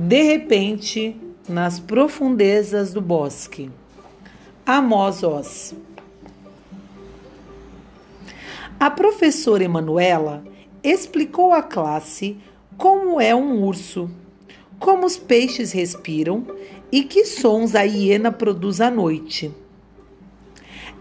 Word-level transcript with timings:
De 0.00 0.22
repente, 0.22 1.20
nas 1.48 1.80
profundezas 1.80 2.92
do 2.92 3.00
bosque. 3.00 3.68
Amós 4.64 5.24
Oz. 5.24 5.74
A 8.78 8.88
professora 8.92 9.64
Emanuela 9.64 10.44
explicou 10.84 11.52
à 11.52 11.64
classe 11.64 12.36
como 12.76 13.20
é 13.20 13.34
um 13.34 13.60
urso, 13.64 14.08
como 14.78 15.04
os 15.04 15.16
peixes 15.16 15.72
respiram 15.72 16.46
e 16.92 17.02
que 17.02 17.24
sons 17.24 17.74
a 17.74 17.82
hiena 17.82 18.30
produz 18.30 18.80
à 18.80 18.92
noite. 18.92 19.52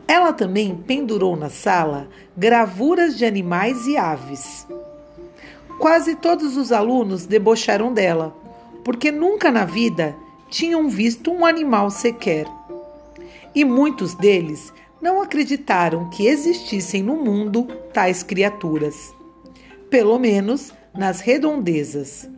Ela 0.07 0.34
também 0.34 0.75
pendurou 0.75 1.36
na 1.36 1.52
sala 1.52 2.09
gravuras 2.36 3.16
de 3.16 3.25
animais 3.25 3.86
e 3.86 3.95
aves. 3.95 4.66
Quase 5.77 6.16
todos 6.16 6.57
os 6.57 6.71
alunos 6.71 7.27
debocharam 7.27 7.93
dela, 7.93 8.35
porque 8.88 9.12
nunca 9.12 9.52
na 9.52 9.66
vida 9.66 10.16
tinham 10.50 10.88
visto 10.88 11.30
um 11.30 11.46
animal 11.46 11.91
sequer. 11.91 12.48
E 13.54 13.66
muitos 13.66 14.16
deles 14.16 14.72
não 15.02 15.22
acreditaram 15.22 16.10
que 16.10 16.26
existissem 16.26 17.04
no 17.04 17.18
mundo 17.18 17.66
tais 17.91 18.23
criaturas, 18.23 19.13
pelo 19.90 20.18
menos 20.18 20.72
nas 20.98 21.20
redondezas. 21.20 22.30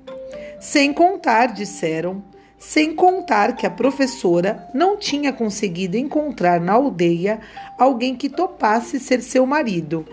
Sem 0.60 0.92
contar, 0.92 1.54
disseram, 1.54 2.24
sem 2.58 2.96
contar 2.96 3.56
que 3.56 3.68
a 3.68 3.70
professora 3.70 4.68
não 4.74 4.98
tinha 4.98 5.32
conseguido 5.32 5.98
encontrar 5.98 6.60
na 6.60 6.74
aldeia 6.74 7.42
alguém 7.78 8.16
que 8.16 8.28
topasse 8.28 9.00
ser 9.00 9.22
seu 9.22 9.46
marido. 9.46 10.04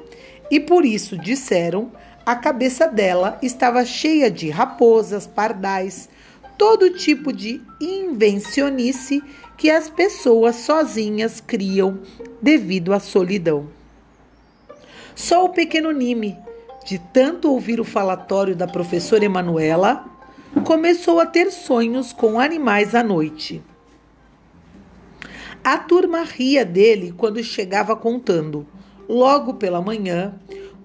E 0.50 0.60
por 0.60 0.84
isso, 0.84 1.16
disseram, 1.16 1.90
a 2.26 2.36
cabeça 2.36 2.86
dela 2.86 3.38
estava 3.40 3.86
cheia 3.86 4.30
de 4.30 4.50
raposas, 4.50 5.26
pardais, 5.26 6.10
todo 6.56 6.90
tipo 6.90 7.32
de 7.32 7.60
invencionice 7.80 9.22
que 9.56 9.70
as 9.70 9.88
pessoas 9.88 10.56
sozinhas 10.56 11.40
criam 11.40 12.00
devido 12.40 12.92
à 12.92 13.00
solidão. 13.00 13.68
Só 15.14 15.44
o 15.44 15.50
pequeno 15.50 15.90
Nime, 15.92 16.36
de 16.84 16.98
tanto 16.98 17.50
ouvir 17.50 17.80
o 17.80 17.84
falatório 17.84 18.54
da 18.54 18.66
professora 18.66 19.24
Emanuela, 19.24 20.04
começou 20.64 21.20
a 21.20 21.26
ter 21.26 21.50
sonhos 21.50 22.12
com 22.12 22.38
animais 22.38 22.94
à 22.94 23.02
noite. 23.02 23.62
A 25.64 25.78
turma 25.78 26.22
ria 26.22 26.64
dele 26.64 27.12
quando 27.16 27.42
chegava 27.42 27.96
contando, 27.96 28.66
logo 29.08 29.54
pela 29.54 29.80
manhã, 29.80 30.34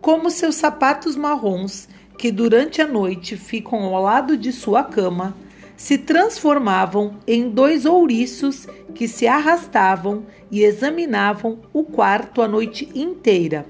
como 0.01 0.31
seus 0.31 0.55
sapatos 0.55 1.15
marrons, 1.15 1.87
que 2.17 2.31
durante 2.31 2.81
a 2.81 2.87
noite 2.87 3.37
ficam 3.37 3.83
ao 3.83 4.01
lado 4.01 4.35
de 4.35 4.51
sua 4.51 4.83
cama, 4.83 5.35
se 5.81 5.97
transformavam 5.97 7.15
em 7.25 7.49
dois 7.49 7.87
ouriços 7.87 8.67
que 8.93 9.07
se 9.07 9.25
arrastavam 9.25 10.27
e 10.51 10.61
examinavam 10.63 11.57
o 11.73 11.83
quarto 11.83 12.43
a 12.43 12.47
noite 12.47 12.87
inteira. 12.93 13.65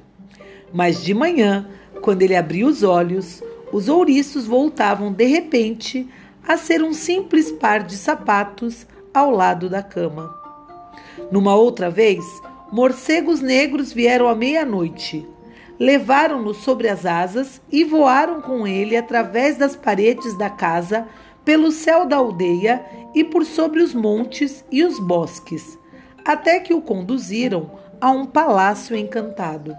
Mas 0.74 1.02
de 1.02 1.14
manhã, 1.14 1.70
quando 2.02 2.22
ele 2.22 2.36
abria 2.36 2.68
os 2.68 2.84
olhos, 2.84 3.42
os 3.72 3.88
ouriços 3.88 4.46
voltavam 4.46 5.14
de 5.14 5.24
repente 5.24 6.06
a 6.46 6.58
ser 6.58 6.84
um 6.84 6.94
simples 6.94 7.50
par 7.50 7.82
de 7.82 7.96
sapatos 7.96 8.86
ao 9.14 9.32
lado 9.32 9.70
da 9.70 9.82
cama. 9.82 10.36
Numa 11.32 11.56
outra 11.56 11.90
vez, 11.90 12.26
morcegos 12.74 13.40
negros 13.40 13.94
vieram 13.94 14.28
à 14.28 14.36
meia-noite. 14.36 15.26
Levaram-no 15.80 16.54
sobre 16.54 16.90
as 16.90 17.06
asas 17.06 17.62
e 17.72 17.86
voaram 17.86 18.42
com 18.42 18.68
ele 18.68 18.98
através 18.98 19.56
das 19.56 19.78
paredes 19.78 20.38
da 20.38 20.50
casa 20.50 21.08
pelo 21.44 21.72
céu 21.72 22.08
da 22.08 22.18
aldeia 22.18 22.86
e 23.14 23.24
por 23.24 23.46
sobre 23.46 23.82
os 23.82 23.94
montes 23.94 24.64
e 24.72 24.84
os 24.84 25.00
bosques, 25.00 25.78
até 26.24 26.60
que 26.60 26.74
o 26.74 26.82
conduziram 26.82 27.72
a 28.00 28.12
um 28.12 28.26
palácio 28.26 28.96
encantado. 28.96 29.76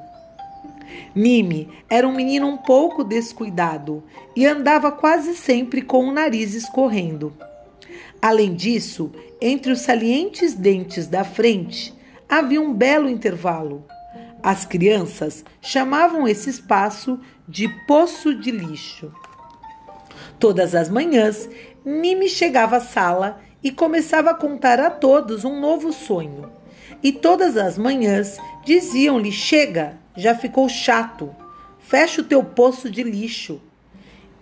Mime 1.14 1.68
era 1.88 2.06
um 2.06 2.12
menino 2.12 2.46
um 2.46 2.56
pouco 2.56 3.02
descuidado 3.02 4.02
e 4.36 4.46
andava 4.46 4.90
quase 4.90 5.34
sempre 5.34 5.82
com 5.82 6.06
o 6.06 6.12
nariz 6.12 6.54
escorrendo. 6.54 7.32
Além 8.20 8.54
disso, 8.54 9.10
entre 9.40 9.72
os 9.72 9.80
salientes 9.80 10.54
dentes 10.54 11.06
da 11.06 11.24
frente 11.24 11.94
havia 12.28 12.60
um 12.60 12.72
belo 12.72 13.08
intervalo. 13.08 13.84
As 14.42 14.64
crianças 14.64 15.44
chamavam 15.60 16.26
esse 16.26 16.50
espaço 16.50 17.18
de 17.48 17.68
poço 17.86 18.34
de 18.34 18.50
lixo. 18.50 19.12
Todas 20.42 20.74
as 20.74 20.88
manhãs, 20.88 21.48
Mimi 21.84 22.28
chegava 22.28 22.78
à 22.78 22.80
sala 22.80 23.40
e 23.62 23.70
começava 23.70 24.30
a 24.30 24.34
contar 24.34 24.80
a 24.80 24.90
todos 24.90 25.44
um 25.44 25.60
novo 25.60 25.92
sonho. 25.92 26.50
E 27.00 27.12
todas 27.12 27.56
as 27.56 27.78
manhãs 27.78 28.38
diziam-lhe: 28.64 29.30
Chega, 29.30 29.96
já 30.16 30.34
ficou 30.34 30.68
chato, 30.68 31.32
fecha 31.78 32.22
o 32.22 32.24
teu 32.24 32.42
poço 32.42 32.90
de 32.90 33.04
lixo. 33.04 33.60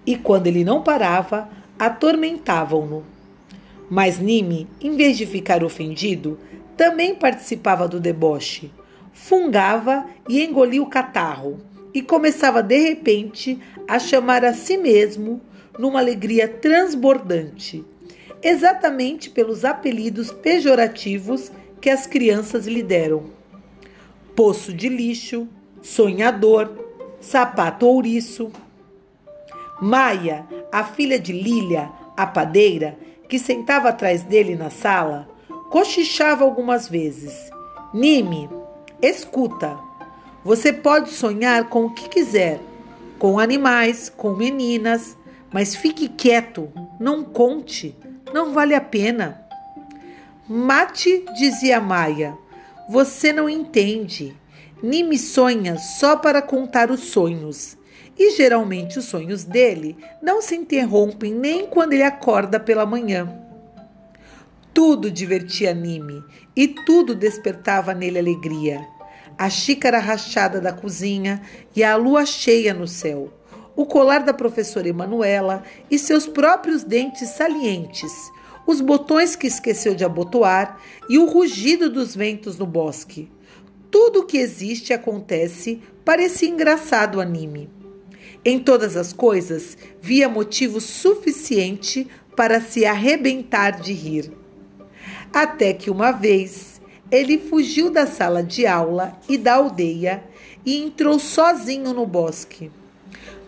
E 0.07 0.17
quando 0.17 0.47
ele 0.47 0.65
não 0.65 0.83
parava, 0.83 1.51
atormentavam-no. 1.79 3.05
Mas 3.91 4.19
Nime, 4.19 4.67
em 4.81 4.97
vez 4.97 5.19
de 5.19 5.27
ficar 5.27 5.63
ofendido, 5.63 6.41
também 6.79 7.15
participava 7.15 7.87
do 7.87 8.01
deboche. 8.01 8.73
Fungava 9.13 10.07
e 10.27 10.43
engolia 10.43 10.83
o 10.83 10.89
catarro 10.89 11.61
e 11.93 12.01
começava 12.01 12.63
de 12.63 12.79
repente 12.79 13.59
a 13.87 13.99
chamar 13.99 14.47
a 14.47 14.55
si 14.55 14.79
mesmo 14.79 15.43
numa 15.81 15.99
alegria 15.99 16.47
transbordante, 16.47 17.83
exatamente 18.43 19.31
pelos 19.31 19.65
apelidos 19.65 20.31
pejorativos 20.31 21.51
que 21.81 21.89
as 21.89 22.07
crianças 22.07 22.67
lhe 22.67 22.83
deram: 22.83 23.31
poço 24.37 24.75
de 24.75 24.91
lixo, 24.91 25.49
sonhador, 25.81 26.71
sapato 27.19 27.87
ouriço. 27.87 28.53
Maia, 29.81 30.47
a 30.71 30.85
filha 30.85 31.19
de 31.19 31.33
Lília, 31.33 31.91
a 32.15 32.27
padeira, 32.27 32.99
que 33.27 33.39
sentava 33.39 33.89
atrás 33.89 34.23
dele 34.23 34.55
na 34.55 34.69
sala, 34.69 35.27
cochichava 35.71 36.45
algumas 36.45 36.87
vezes. 36.87 37.51
Nime, 37.95 38.51
escuta. 39.01 39.79
Você 40.45 40.71
pode 40.75 41.11
sonhar 41.11 41.71
com 41.71 41.87
o 41.87 41.95
que 41.95 42.11
quiser, 42.11 42.61
com 43.19 43.39
animais, 43.39 44.13
com 44.15 44.35
meninas, 44.35 45.17
mas 45.53 45.75
fique 45.75 46.09
quieto, 46.09 46.73
não 46.99 47.25
conte, 47.25 47.97
não 48.33 48.53
vale 48.53 48.75
a 48.75 48.81
pena. 48.81 49.45
Mate, 50.49 51.25
dizia 51.37 51.81
Maia, 51.81 52.37
você 52.89 53.33
não 53.33 53.49
entende. 53.49 54.37
Nime 54.83 55.19
sonha 55.19 55.77
só 55.79 56.17
para 56.17 56.41
contar 56.41 56.91
os 56.91 57.01
sonhos. 57.01 57.77
E 58.19 58.33
geralmente 58.33 58.99
os 58.99 59.07
sonhos 59.07 59.45
dele 59.45 59.97
não 60.23 60.43
se 60.43 60.55
interrompem 60.55 61.35
nem 61.35 61.67
quando 61.67 61.93
ele 61.95 62.03
acorda 62.03 62.61
pela 62.61 62.87
manhã. 62.87 63.33
Tudo 64.73 65.11
divertia 65.11 65.75
Nime 65.75 66.23
e 66.55 66.69
tudo 66.69 67.15
despertava 67.15 67.95
nele 67.95 68.19
alegria. 68.19 68.87
A 69.37 69.49
xícara 69.49 69.99
rachada 69.99 70.61
da 70.61 70.73
cozinha 70.73 71.41
e 71.75 71.83
a 71.83 71.97
lua 71.97 72.27
cheia 72.27 72.75
no 72.75 72.87
céu 72.87 73.40
o 73.77 73.87
colar 73.87 74.21
da 74.21 74.35
professora 74.35 74.89
Emanuela 74.89 75.63
e 75.91 75.99
seus 75.99 76.27
próprios 76.27 76.85
dentes 76.85 77.31
salientes, 77.31 78.13
os 78.67 78.81
botões 78.81 79.35
que 79.35 79.47
esqueceu 79.47 79.95
de 79.95 80.05
abotoar 80.05 80.81
e 81.09 81.19
o 81.19 81.27
rugido 81.27 81.91
dos 81.91 82.15
ventos 82.15 82.59
no 82.59 82.67
bosque. 82.67 83.31
Tudo 83.91 84.21
o 84.21 84.25
que 84.25 84.39
existe 84.39 84.91
e 84.91 84.93
acontece 84.93 85.81
parecia 86.05 86.49
engraçado 86.49 87.21
anime. 87.21 87.69
Em 88.45 88.59
todas 88.59 88.97
as 88.97 89.13
coisas 89.13 89.77
via 90.01 90.29
motivo 90.29 90.81
suficiente 90.81 92.07
para 92.37 92.61
se 92.61 92.87
arrebentar 92.87 93.81
de 93.81 93.93
rir. 93.93 94.33
Até 95.33 95.73
que 95.73 95.91
uma 95.91 96.13
vez 96.13 96.81
ele 97.11 97.39
fugiu 97.39 97.91
da 97.91 98.07
sala 98.07 98.43
de 98.43 98.67
aula 98.67 99.19
e 99.29 99.37
da 99.37 99.55
aldeia 99.55 100.25
e 100.65 100.81
entrou 100.81 101.19
sozinho 101.19 101.93
no 101.93 102.07
bosque. 102.07 102.71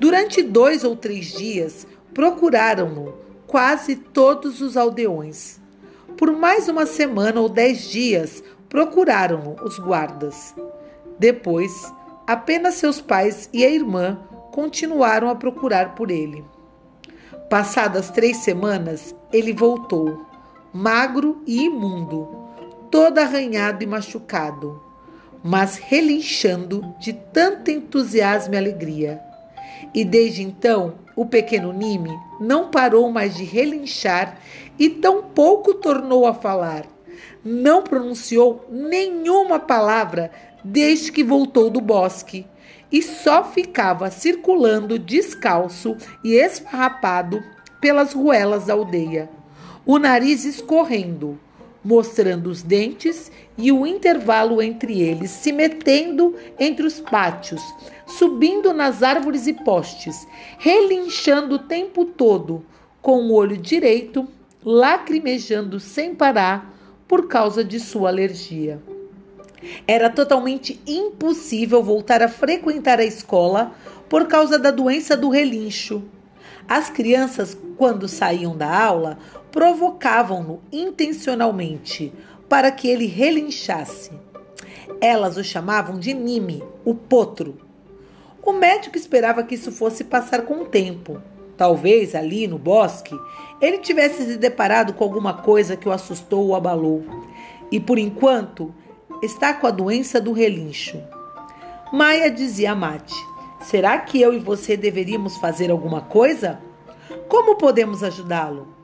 Durante 0.02 0.42
dois 0.42 0.82
ou 0.82 0.96
três 0.96 1.26
dias, 1.26 1.86
procuraram-no 2.12 3.14
quase 3.46 3.94
todos 3.94 4.60
os 4.60 4.76
aldeões. 4.76 5.60
Por 6.16 6.32
mais 6.32 6.68
uma 6.68 6.86
semana 6.86 7.40
ou 7.40 7.48
dez 7.48 7.88
dias, 7.88 8.42
procuraram-no 8.68 9.64
os 9.64 9.78
guardas. 9.78 10.56
Depois, 11.20 11.70
apenas 12.26 12.74
seus 12.74 13.00
pais 13.00 13.48
e 13.52 13.64
a 13.64 13.70
irmã 13.70 14.18
continuaram 14.50 15.30
a 15.30 15.36
procurar 15.36 15.94
por 15.94 16.10
ele. 16.10 16.44
Passadas 17.48 18.10
três 18.10 18.38
semanas, 18.38 19.14
ele 19.32 19.52
voltou, 19.52 20.26
magro 20.72 21.40
e 21.46 21.62
imundo, 21.62 22.26
todo 22.90 23.18
arranhado 23.18 23.84
e 23.84 23.86
machucado, 23.86 24.82
mas 25.44 25.76
relinchando 25.76 26.92
de 26.98 27.12
tanto 27.12 27.70
entusiasmo 27.70 28.54
e 28.54 28.58
alegria. 28.58 29.30
E 29.94 30.04
desde 30.04 30.42
então, 30.42 30.94
o 31.14 31.26
pequeno 31.26 31.72
Nime 31.72 32.10
não 32.40 32.70
parou 32.70 33.10
mais 33.10 33.36
de 33.36 33.44
relinchar 33.44 34.38
e 34.78 34.88
tampouco 34.88 35.74
tornou 35.74 36.26
a 36.26 36.32
falar. 36.32 36.86
Não 37.44 37.82
pronunciou 37.82 38.66
nenhuma 38.70 39.58
palavra 39.58 40.30
desde 40.64 41.12
que 41.12 41.22
voltou 41.22 41.68
do 41.68 41.80
bosque 41.80 42.46
e 42.90 43.02
só 43.02 43.42
ficava 43.42 44.10
circulando 44.10 44.98
descalço 44.98 45.96
e 46.22 46.34
esfarrapado 46.34 47.42
pelas 47.80 48.12
ruelas 48.12 48.66
da 48.66 48.74
aldeia, 48.74 49.28
o 49.84 49.98
nariz 49.98 50.44
escorrendo, 50.44 51.38
mostrando 51.84 52.48
os 52.48 52.62
dentes 52.62 53.30
e 53.58 53.72
o 53.72 53.86
intervalo 53.86 54.62
entre 54.62 55.00
eles, 55.00 55.30
se 55.30 55.52
metendo 55.52 56.34
entre 56.58 56.86
os 56.86 57.00
pátios, 57.00 57.62
subindo 58.06 58.72
nas 58.72 59.02
árvores 59.02 59.46
e 59.46 59.52
postes, 59.52 60.26
relinchando 60.58 61.56
o 61.56 61.58
tempo 61.58 62.04
todo, 62.04 62.64
com 63.00 63.22
o 63.22 63.32
olho 63.32 63.56
direito 63.56 64.28
lacrimejando 64.64 65.80
sem 65.80 66.14
parar 66.14 66.72
por 67.08 67.26
causa 67.26 67.64
de 67.64 67.80
sua 67.80 68.08
alergia. 68.08 68.80
Era 69.86 70.08
totalmente 70.10 70.80
impossível 70.86 71.82
voltar 71.82 72.22
a 72.22 72.28
frequentar 72.28 72.98
a 72.98 73.04
escola 73.04 73.72
por 74.08 74.26
causa 74.26 74.58
da 74.58 74.70
doença 74.70 75.16
do 75.16 75.28
relincho. 75.28 76.02
As 76.68 76.90
crianças, 76.90 77.56
quando 77.76 78.08
saíam 78.08 78.56
da 78.56 78.84
aula, 78.84 79.18
provocavam-no 79.52 80.60
intencionalmente 80.72 82.12
para 82.48 82.72
que 82.72 82.88
ele 82.88 83.06
relinchasse. 83.06 84.10
Elas 85.00 85.36
o 85.36 85.44
chamavam 85.44 85.98
de 85.98 86.14
Nime, 86.14 86.64
o 86.84 86.94
potro. 86.94 87.58
O 88.42 88.52
médico 88.52 88.96
esperava 88.96 89.42
que 89.44 89.54
isso 89.54 89.70
fosse 89.70 90.02
passar 90.02 90.42
com 90.42 90.62
o 90.62 90.64
tempo. 90.64 91.22
Talvez 91.56 92.14
ali 92.14 92.48
no 92.48 92.58
bosque 92.58 93.14
ele 93.60 93.78
tivesse 93.78 94.24
se 94.24 94.36
deparado 94.36 94.94
com 94.94 95.04
alguma 95.04 95.34
coisa 95.34 95.76
que 95.76 95.88
o 95.88 95.92
assustou 95.92 96.48
ou 96.48 96.56
abalou. 96.56 97.04
E 97.70 97.78
por 97.78 97.98
enquanto 97.98 98.74
está 99.22 99.54
com 99.54 99.66
a 99.66 99.70
doença 99.70 100.20
do 100.20 100.32
relincho. 100.32 101.00
Maia 101.92 102.30
dizia 102.30 102.72
a 102.72 102.74
Mate: 102.74 103.14
Será 103.60 103.98
que 103.98 104.20
eu 104.20 104.32
e 104.32 104.38
você 104.38 104.76
deveríamos 104.76 105.36
fazer 105.36 105.70
alguma 105.70 106.00
coisa? 106.00 106.60
Como 107.28 107.56
podemos 107.56 108.02
ajudá-lo? 108.02 108.81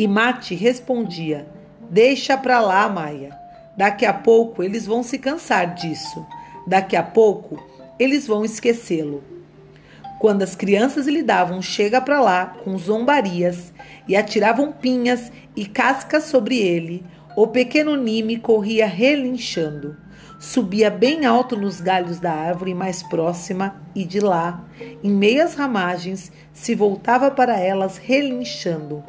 E 0.00 0.08
Mate 0.08 0.54
respondia: 0.54 1.46
Deixa 1.90 2.34
pra 2.34 2.58
lá, 2.58 2.88
Maia. 2.88 3.38
Daqui 3.76 4.06
a 4.06 4.14
pouco 4.14 4.62
eles 4.62 4.86
vão 4.86 5.02
se 5.02 5.18
cansar 5.18 5.74
disso. 5.74 6.26
Daqui 6.66 6.96
a 6.96 7.02
pouco 7.02 7.62
eles 7.98 8.26
vão 8.26 8.42
esquecê-lo. 8.42 9.22
Quando 10.18 10.40
as 10.40 10.56
crianças 10.56 11.06
lhe 11.06 11.22
davam 11.22 11.60
chega 11.60 12.00
pra 12.00 12.18
lá 12.18 12.46
com 12.64 12.78
zombarias 12.78 13.74
e 14.08 14.16
atiravam 14.16 14.72
pinhas 14.72 15.30
e 15.54 15.66
cascas 15.66 16.24
sobre 16.24 16.56
ele, 16.56 17.04
o 17.36 17.46
pequeno 17.46 17.94
Nime 17.94 18.38
corria 18.38 18.86
relinchando. 18.86 19.98
Subia 20.38 20.88
bem 20.88 21.26
alto 21.26 21.58
nos 21.58 21.78
galhos 21.78 22.18
da 22.18 22.32
árvore 22.32 22.72
mais 22.72 23.02
próxima 23.02 23.76
e 23.94 24.06
de 24.06 24.20
lá, 24.20 24.64
em 25.04 25.10
meias 25.10 25.54
ramagens, 25.54 26.32
se 26.54 26.74
voltava 26.74 27.30
para 27.30 27.60
elas 27.60 27.98
relinchando, 27.98 29.04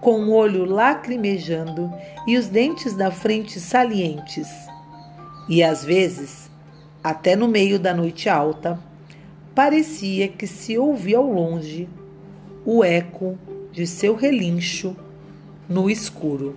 com 0.00 0.22
o 0.24 0.32
olho 0.32 0.64
lacrimejando 0.64 1.92
e 2.26 2.36
os 2.36 2.46
dentes 2.46 2.94
da 2.94 3.10
frente 3.10 3.58
salientes. 3.58 4.48
E 5.48 5.62
às 5.62 5.84
vezes, 5.84 6.50
até 7.02 7.34
no 7.34 7.48
meio 7.48 7.78
da 7.78 7.94
noite 7.94 8.28
alta, 8.28 8.78
parecia 9.54 10.28
que 10.28 10.46
se 10.46 10.78
ouvia 10.78 11.18
ao 11.18 11.26
longe 11.26 11.88
o 12.64 12.84
eco 12.84 13.38
de 13.72 13.86
seu 13.86 14.14
relincho 14.14 14.94
no 15.68 15.88
escuro. 15.88 16.54